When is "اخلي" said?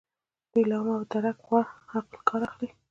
2.49-2.69